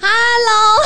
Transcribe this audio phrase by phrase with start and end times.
[0.00, 0.80] Hello，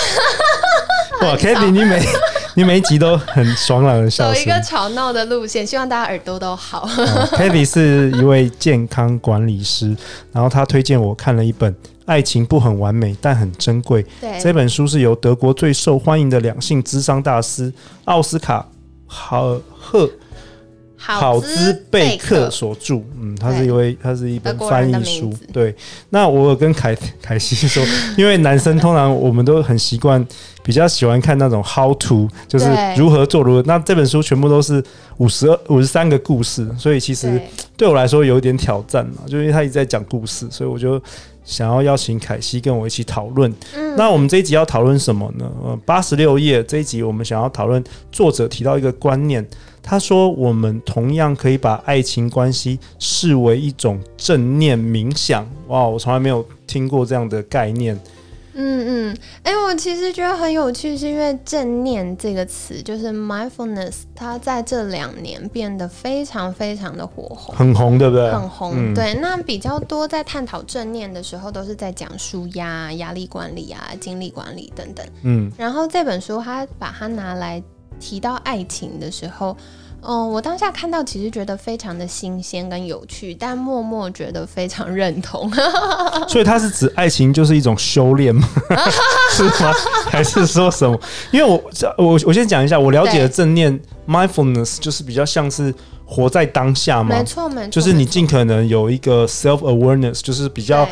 [1.29, 2.07] 哇，Katy，你每
[2.55, 6.83] 你每一集都很爽朗的笑声，走一个吵闹的路线，希望大家耳朵都好。
[6.83, 9.97] 哦、Katy 是一位健康管理师，
[10.33, 11.73] 然后他推荐我看了一本
[12.07, 14.03] 《爱情不很完美，但很珍贵》。
[14.21, 17.73] 对，这本书是由德国最受欢迎的两性智商大师
[18.05, 18.61] 奥斯卡·
[19.07, 20.09] 豪赫。
[21.01, 25.33] 好兹贝克所著，嗯，他是一位，他是一本翻译书。
[25.53, 25.75] 对，
[26.11, 27.83] 那我有跟凯凯西说，
[28.19, 30.23] 因为男生通常我们都很习惯，
[30.63, 33.63] 比较喜欢看那种 how to，就是如何做如何。
[33.65, 34.83] 那这本书全部都是
[35.19, 37.41] 五十二、五十三个故事，所以其实
[37.77, 41.01] 对我来说有一点挑战嘛，就因为他一直在讲故事，所以我就
[41.49, 43.51] 想要邀请凯西跟我一起讨论。
[43.75, 45.51] 嗯，那我们这一集要讨论什么呢？
[45.65, 47.83] 呃，八十六页这一集，我们想要讨论
[48.13, 49.45] 作者提到一个观念。
[49.83, 57.99] 他说：“我们同样可以把爱情关系视为一种正念冥想。”哇，我从来没有听过这样的概念。
[58.61, 68.33] 嗯嗯，哎、欸，我其实觉得很有趣，是因为“正念”这个词，就是 mindfulness，它在这两年变得非常非常的火红，很红，对不对？
[68.33, 69.15] 很红，嗯、对。
[69.15, 75.07] 那比较多在探讨正念的时候，都是在讲舒压、压力管理啊、精力管理等等。
[75.23, 77.63] 嗯，然后这本书，它把它拿来。
[78.01, 79.57] 提到爱情的时候，
[80.01, 85.51] 嗯、呃，我当下看到其实觉得非常的新鲜跟有趣，但默默觉得非常认同。
[86.29, 88.49] 所以他是指爱情就是一种修炼吗？
[89.33, 89.73] 是吗？
[90.07, 90.99] 还是说什么？
[91.33, 91.63] 因为我
[91.97, 95.75] 我我先讲一下，我了解的正念 mindfulness 就是比较像是
[96.07, 100.89] 活在当下嘛，没错没错，就是你尽可能有一个 self awareness，就是比较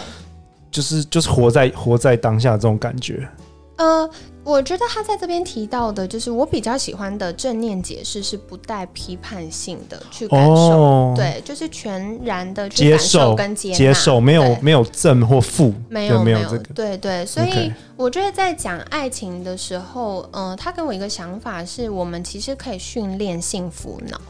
[0.71, 3.27] 就是就是活在活在当下这种感觉。
[3.76, 4.10] 呃。
[4.47, 24.20] 我觉得他在这边提到的，就是我比较喜欢的正念解释是不带批判性的去感受，哦、对，就是全然的去感受跟接接受，没有对没有正或负，没有没有、这个、对对，所以我觉得在讲爱情的时候，嗯、呃，他给我一个想法是，我们其实可以训练幸福脑，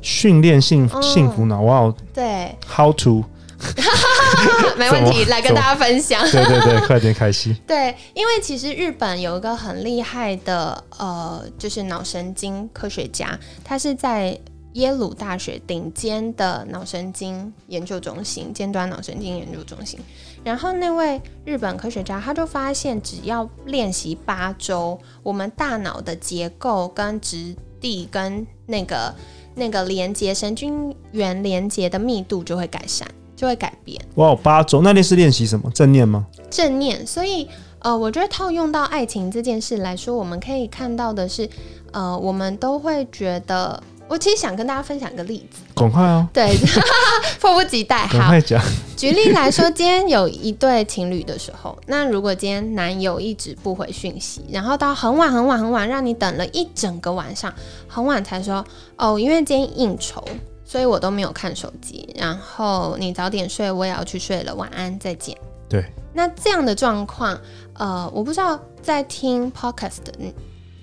[0.00, 3.22] 训练幸幸福脑，哇、嗯，对，How to？
[4.76, 6.20] 没问题，来跟大家分享。
[6.30, 7.54] 对对对，快点开心。
[7.66, 14.38] 对，因为其实日本有一个很厉害的呃，就是脑神经科学家，他是在
[14.74, 20.00] 耶鲁大学顶尖的脑神经研究中心，尖端脑神经研究中心。
[20.42, 29.14] 然后那位日本科学家他就发现，只要练习八周，我们大脑的结构跟质地跟那个
[29.54, 33.08] 那个连接神经元连接的密度就会改善。
[33.36, 34.34] 就会改变哇！
[34.34, 35.70] 八周那练是练习什么？
[35.70, 36.26] 正念吗？
[36.50, 37.06] 正念。
[37.06, 37.48] 所以
[37.80, 41.48] 呃，我觉得套用到爱情这件事来说，我们可以看到的是，
[41.92, 45.58] 呃，我们都会觉得，我其实想跟大家分享一个例子。
[45.74, 46.26] 赶快哦！
[46.32, 46.56] 对，
[47.40, 48.06] 迫不及待。
[48.06, 48.32] 好，
[48.96, 57.52] 举例来说，今天有一对情侣的时候，那如果今天男友一直不回讯息，然后到很晚很晚很晚，让你等了一整个晚上，
[57.86, 58.64] 很晚才说
[58.96, 60.24] 哦，因为今天应酬。
[60.64, 65.36] 所以我都没有看手机，然后你早点睡，我也要去睡了，晚安，再见。
[65.68, 67.38] 对，那这样的状况，
[67.74, 70.12] 呃，我不知道在听 podcast 的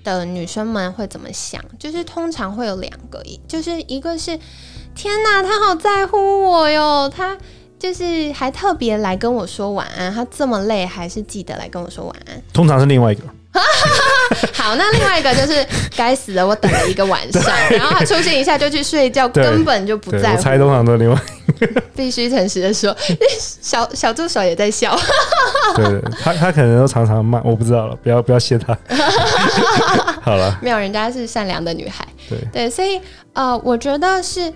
[0.04, 4.38] 的女生们会怎么想，就是通常会有两个，就是一个是
[4.94, 7.36] 天哪，他好在乎我哟，他
[7.78, 12.42] 就是还特别来跟我说晚安，他这么累还是记得来跟我说晚安。
[12.52, 13.24] 通常是另外一个。
[14.54, 20.36] 好，那另外一个就是该死的，我等了一个晚上， 然后他出现一下就去睡觉，根本就不在乎。
[20.36, 21.20] 我猜通常都另外
[21.94, 22.96] 必须诚实的说，
[23.38, 24.98] 小小助手也在笑。
[25.76, 28.76] 对，对，他他可能都常常骂，我不知道了，不要不要谢他。
[30.22, 32.06] 好了，没有，人家是善良的女孩。
[32.28, 32.98] 对对，所以
[33.34, 34.50] 呃，我觉得是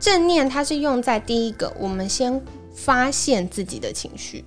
[0.00, 2.40] 正念，它是用在第一个，我们先
[2.74, 4.42] 发现自己的情绪，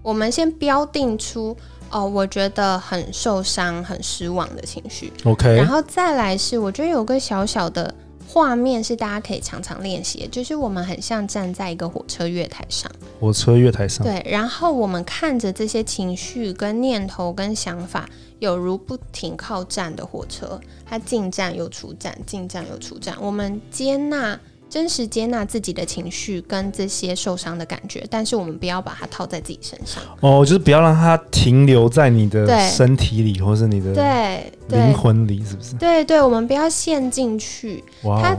[0.00, 1.56] 我们先标定出。
[1.92, 5.12] 哦，我觉得很受伤、很失望的情绪。
[5.24, 7.94] OK，然后再来是，我觉得有个小小的
[8.26, 12.90] 画面是大家可以常常练习，就是我们很像站在一个火车月台上。
[13.20, 14.04] 火车月台上。
[14.04, 23.14] 对，然后我们看着这些情绪、跟念头、跟想法，有如不停靠站的火车，它进站又出站，进站又出站。
[23.20, 24.40] 我们接纳
[24.72, 30.02] 真实接纳自己的情绪跟这些受伤的感觉，但是我们不要把它套在自己身上。
[30.20, 35.74] 哦，就是不要让它停留在你的身体里，或是你的对灵魂里，是不是？
[35.74, 37.84] 对对，我们不要陷进去。
[38.04, 38.34] 哇、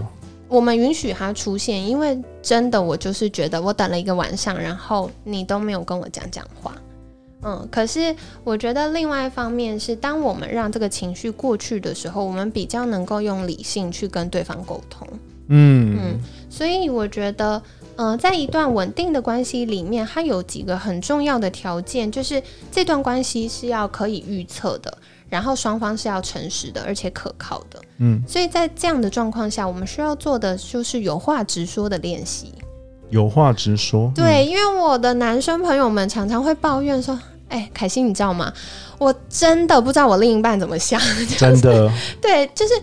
[0.48, 6.76] 我们允许它出现，因为真的，我就是觉得我等了一个晚上，然后你都没有跟我讲讲话。
[7.44, 15.08] 嗯，可是我觉得另外一方面是，当我们让这个情绪过去的时候，我们比较能够用理性去跟对方沟通。
[15.48, 16.20] 嗯嗯，
[16.50, 17.62] 所以我觉得，
[17.96, 22.42] 嗯、呃，在一段稳定的关系里面，它有几个很重要的条件，就是
[22.72, 24.98] 这段关系是要可以预测的，
[25.30, 27.80] 然后双方是要诚实的，而且可靠的。
[27.98, 32.54] 嗯，所以在这样的状况下，我们需要做的就是有话直说的练习。
[33.10, 37.20] 有话直说，对，因为我的男生朋友们常常会抱怨说。
[37.50, 38.52] 哎，凯欣，你知道吗？
[38.98, 41.00] 我真的不知道我另一半怎么想。
[41.00, 42.74] 就是、真的， 对，就是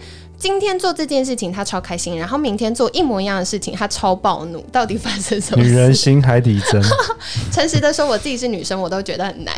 [0.41, 5.63] 今天做这件事情他超开心，然后明天做一模一样的事情他超暴怒，到底发生什么？
[5.63, 6.83] 女人心海底针。
[7.53, 9.55] 诚实的说，我自己是女生，我都觉得很难。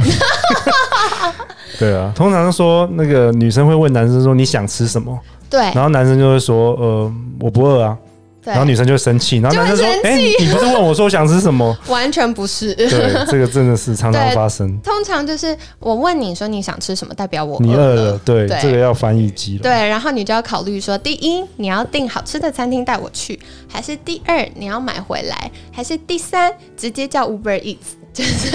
[1.78, 5.16] 对啊，通常说那个女生会问男生说，你想吃什么？
[5.48, 7.96] 对，然后男生就会说呃，我不饿啊。
[8.44, 12.74] 然后女生就生气，然后男生说：“哎、欸，你不是问我说我想吃什么？” 完全不是。
[12.74, 12.88] 对，
[13.30, 14.76] 这个真的是常常发生。
[14.80, 18.20] 通常就是我问你说你想吃什么，代表我饿你饿了。
[18.24, 19.62] 对，对，这个要翻译机了。
[19.62, 27.76] 对，然后你就要考虑说：第一，你要订好吃的餐厅带我去，还是第二，你要买回来，还是第三，直接叫 Uber Eats？
[28.12, 28.54] 就是，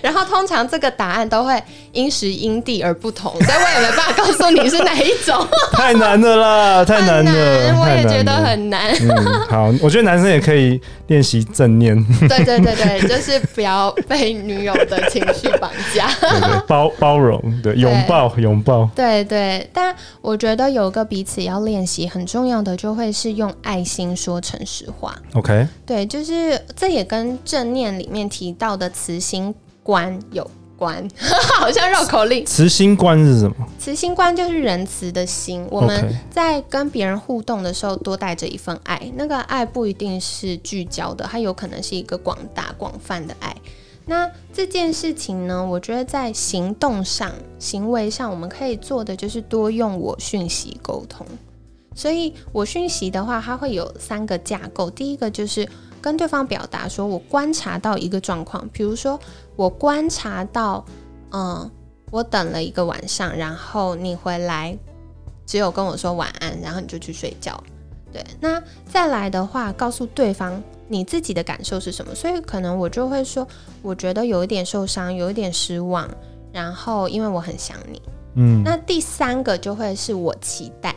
[0.00, 1.60] 然后通常这个答案都会
[1.92, 5.46] 因时因地而不同， 所以我也没办法告诉你是哪一种。
[5.74, 8.90] 太难了啦， 太难了，我也觉得很难。
[9.00, 11.94] 嗯，好，我觉得男生也可以练习正念。
[12.28, 16.08] 对对对对，就是不要被女友的情绪绑架。
[16.66, 18.88] 包包容，对，拥抱拥抱。
[18.94, 25.14] 对对，但我觉得有个彼此要练习很重要的，就会是用爱心说诚实话。
[25.34, 25.66] OK。
[25.84, 28.78] 对，就是这也跟正念里面提到。
[28.78, 29.52] 的慈心
[29.82, 30.48] 观有
[30.78, 31.06] 关，
[31.58, 32.46] 好像绕口令。
[32.46, 33.68] 慈心观是什么？
[33.78, 35.66] 慈心观就是仁慈的心。
[35.70, 39.10] 我们在跟别人互动的时候，多带着一份爱。
[39.16, 43.54] 那个爱不一定是聚焦的，它有可能是一个广大、广泛的爱。
[44.06, 51.26] 那这件事情呢，我觉得在行动上、行为上，我们可以做的就是多用我讯息沟通。
[51.94, 54.88] 所以我讯息的话，它会有三个架构。
[54.88, 55.68] 第一个就是。
[56.00, 59.18] 跟对方表达说，我观察到一个状况，比如说
[59.56, 60.84] 我观察到，
[61.32, 61.70] 嗯，
[62.10, 64.76] 我等了一个晚上，然后你回来，
[65.46, 67.62] 只有跟我说晚安，然后你就去睡觉。
[68.12, 72.14] 对，那再来的话，告诉对方你自己的感受是什么。
[72.14, 73.46] 所以可能我就会说，
[73.82, 76.08] 我觉得有一点受伤，有一点失望，
[76.50, 78.00] 然后因为我很想你。
[78.36, 80.94] 嗯，那第三个就会是我期待，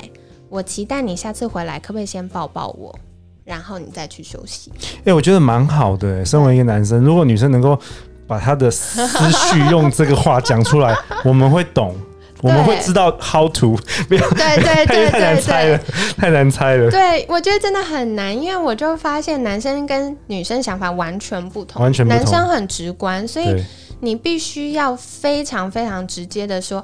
[0.47, 2.97] 我期待你下次回来，可不可以先抱抱我？
[3.43, 4.71] 然后你再去休息。
[4.99, 6.23] 哎、欸，我觉得蛮好的。
[6.25, 7.79] 身为一个男生，如果女生能够
[8.27, 11.95] 把她的思绪用这个话讲出来，我们会懂，
[12.41, 13.75] 我们会知道 how to。
[14.07, 15.79] 不要，对对 对对，太难猜了，
[16.17, 16.89] 太难猜了。
[16.89, 22.23] 对，我觉得真的很难，因为我就发现男生跟女生想法完全不同，完全不同。
[22.23, 23.55] 男生很直观，所以
[23.99, 26.83] 你必须要非常非常直接的说：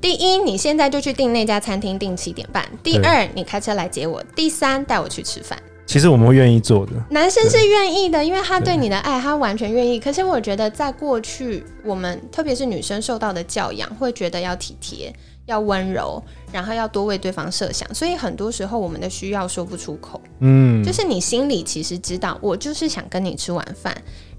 [0.00, 5.58] 第一，你现在就去订那家餐厅，订七点半；第二，你开车来接我；第三，带我去吃饭。
[5.84, 10.00] 其实我们会愿意做的，男生是愿意的，因为他对你的爱，他完全愿意。
[10.00, 15.14] 可是我觉得，在过去，我们特别是女生受到的教养，会觉得要体贴、
[15.44, 20.18] 要温柔，然后要多为对方设想，所以很多时候我们的需要说不出口。
[20.38, 23.94] 嗯，就是你心里其实知道，我就是想跟你吃晚饭，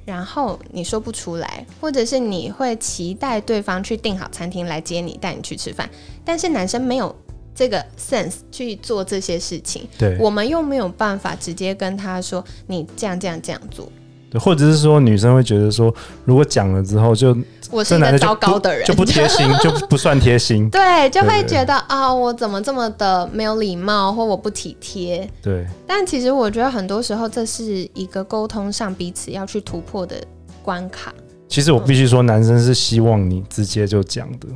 [0.05, 5.87] 然后你说不出来，或者是你会期待对方去订好餐厅来接你，带你去吃饭，
[6.25, 7.15] 但是男生没有。
[7.63, 13.89] 这个 sense 去做这些事情，对，我们又没有办法直接跟他说，你这样这样这样做，
[14.29, 15.93] 对，或者是说女生会觉得说，
[16.25, 17.33] 如果讲了之后就
[17.71, 25.65] 我是一个糟糕的人，就不贴心， 就不算贴心，对，就会觉得啊、哦，我怎么这么的没有礼貌，或我不体贴，对。
[25.87, 30.17] 但其实我觉得很多时候这是一个沟通上彼此要去突破的
[30.61, 31.13] 关卡。
[31.47, 34.47] 其实我必须说，男生是希望你直接就讲的，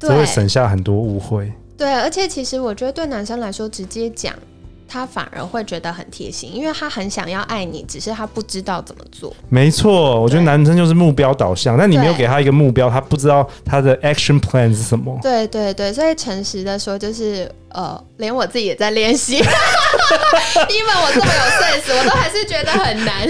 [0.00, 1.52] 这会省下很多误会。
[1.78, 4.34] 对，而且其实我觉得对男生来说，直接讲
[4.88, 9.32] 他反而会觉得很贴心，因为他很想要爱你，只是他不知道怎么做。
[9.48, 15.16] 没错，我觉得男生就是目标导向，但你没有给他一个目标，他不知道他的 action plan 是什么。
[15.22, 19.46] 对对对，所以诚实的说，就是呃，连我自己也在练习，因为
[21.04, 23.28] 我这么有 sense，我都还是觉得很难。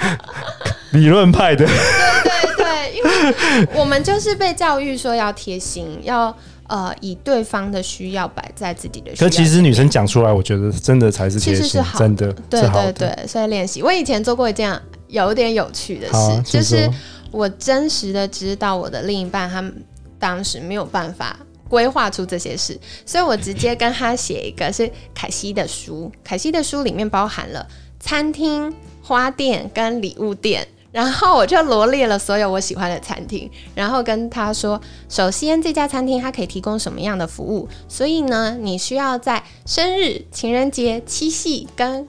[0.92, 1.66] 理论派的。
[1.66, 2.70] 对对对。
[2.92, 6.36] 因为我们就是被教育说要贴心，要
[6.70, 9.28] 呃以对方的需要摆在自己的需要。
[9.28, 12.32] 可其实女生讲出来，我觉得真的才是贴心，其实是好真的。
[12.48, 13.82] 对对对，所以练习。
[13.82, 16.88] 我以前做过一件有点有趣的事，啊、就是
[17.32, 19.84] 我真实的知道我的另一半他们
[20.18, 21.36] 当时没有办法
[21.68, 27.66] 规划出这些事，所以我直接跟他写一个是凯西的书，凯西的书里面包含了
[27.98, 28.72] 餐厅、
[29.02, 30.66] 花店跟礼物店。
[30.92, 42.08] 然后我就罗列了所有我喜欢的餐厅，然后跟他说，首先这家餐厅它可以提供什么样的服务，所以呢，你需要在生日、情人节、七夕跟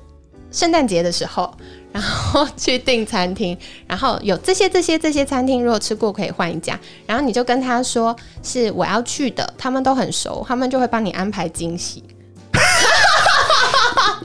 [0.52, 1.54] 圣诞节的时候，
[1.92, 3.58] 然后 去订餐厅，
[3.88, 12.04] 然后有这些、这些、这些餐厅，如果吃过可以换一家，然后你就跟他说是我要去的，他们都很熟，他们就会帮你安排惊喜。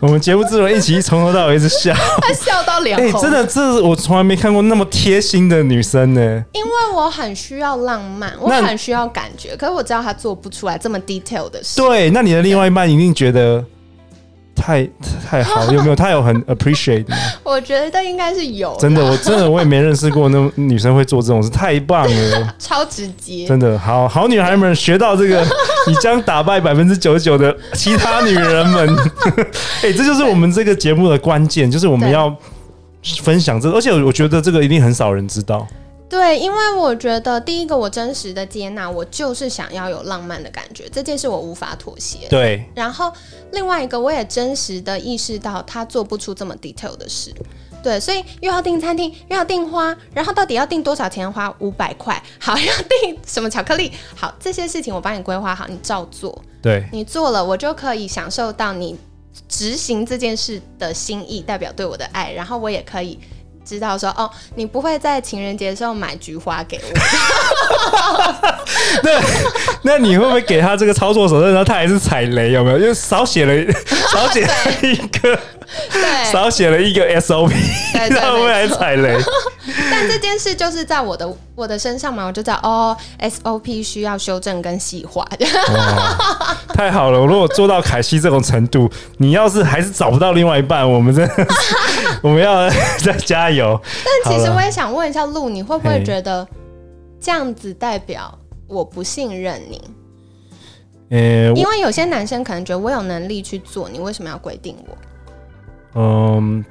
[0.07, 3.05] 我们节目制作人一起从头到尾一直笑，他笑到脸红。
[3.05, 6.21] 哎、欸，真的，这是我从来没看过那么贴心的女生呢。
[6.53, 11.81] 因为我很需要浪漫，我很需要感觉，可是我知道他做不出来这么 detail 的事。
[11.81, 13.65] 对，那你的另外一半一定觉得。
[14.57, 14.89] 太
[15.29, 15.95] 太好，有没有？
[15.95, 17.17] 他有很 appreciate 吗？
[17.45, 18.75] 我觉得应该是有。
[18.81, 23.47] 真的，我真的我也没认识过那女生会做这种事，太棒了， 超直接。
[23.47, 25.45] 真的，好好女孩们学到这个，
[25.87, 28.97] 你将打败百分之九十九的其他女人们。
[29.83, 32.35] 哎、欸，这就是我们这个节目的关键，就是我们要
[33.23, 35.67] 分享这个，而且我觉得这个一定很少人知道。
[36.09, 42.29] 对，因为我觉得第一个，我真实的接纳，我就是想要有浪漫的感觉，这件事我无法妥协。
[42.29, 43.13] 对，然后
[43.51, 47.35] 另外一个，我也真实的意识到他做不出这么 detail 的事。
[47.83, 51.31] 对，所以又要订餐厅，又要订花，然后到底要订多少钱？
[51.31, 53.91] 花五百块，好， 要订什么巧克力？
[54.15, 56.41] 好，这些事情我帮你规划好，你照做。
[56.63, 58.97] 对，你做了，我就可以享受到你
[59.49, 63.19] 执行这件事的心意，代表对我的爱，然后我也可以。
[63.67, 66.91] 知道说哦，你不会在情人节的时候买菊花给我。
[69.03, 69.11] 那
[69.83, 72.53] 那你会不会给他这个操作手册，然后他还是踩雷？
[72.53, 72.79] 有没有？
[72.79, 73.73] 就少写了
[74.13, 75.39] 少写了一个，
[75.93, 77.53] 对，少写了一个 SOP，
[77.93, 79.19] 他会不会还踩雷？
[79.91, 85.27] 但这件事就是在我的我的身上嘛，我就知道哦，SOP 需要修正跟细化。
[86.75, 87.19] 太好了！
[87.27, 91.47] 如果做到凯西这种程度，你要是还是找不到另外一半，我们真的
[92.23, 92.69] 我们要
[92.99, 93.81] 再加油。
[94.05, 96.47] 但其实我也想问一下路，你会不会觉得
[97.21, 99.81] 这样子代表我不信任你？
[101.11, 104.97] 呃、欸，因为有些男生可能觉得我有能力去做，你为什么要规定我？
[106.01, 106.65] 嗯。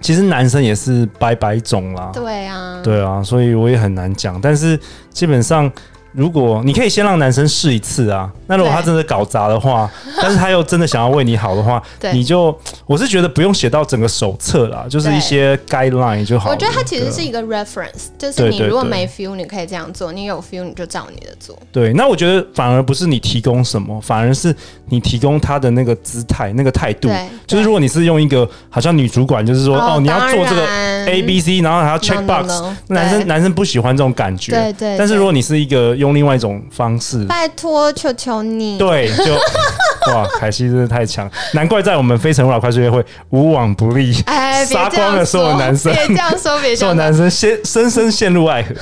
[0.00, 4.38] 其实男生也是百百种啦，对啊，对啊，所以我也很难讲。
[4.38, 5.72] 但是基本上，
[6.14, 9.90] 如果你可以先让男生试一次啊，那如果他真的搞砸的话，
[10.22, 11.82] 但是他又真的想要为你好的话，
[12.14, 12.56] 你就
[12.86, 16.50] 我是觉得不用写到整个手册啦，就是一些 guideline 就好。
[16.50, 21.58] 我觉得它其实是一个 reference，就是你如果没 feel，你可以这样做；你有 feel，你就照你的做。
[21.72, 24.54] 对，那我觉得反而不是你提供什么，反而是
[24.90, 27.10] 你提供他的那个姿态、那个态度。
[27.44, 30.64] 就是如果你是用一个好像女主管，就是说哦，你要做这个
[31.06, 34.52] A B C，然后还要 check box，男生男生不喜欢这种感觉。
[34.52, 34.96] 对对。
[34.96, 38.76] 但是如果你是一个用另外一种方式，拜托，求求你。
[38.76, 39.34] 对，就
[40.12, 45.90] 哇，凯西真的太强，难怪在我们非诚勿扰快速约会无往不利，哎，杀光了所有男生。
[45.94, 48.74] 别这样说，别这样说，所有男生陷深深陷入爱河。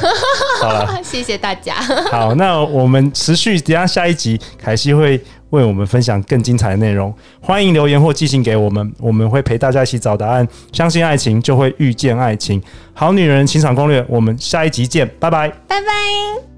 [0.61, 1.75] 好了， 谢谢大家。
[2.11, 7.15] 好，那我们持续，等下下一集，凯西会为我们分享更精彩的内容。
[7.41, 10.47] 欢迎留言或寄信给我们，我们会陪大家一起找答案。
[10.73, 12.61] 相信爱情，就会遇见爱情。
[12.95, 16.52] 好女人情场攻略，我们下一集见，拜拜，拜拜。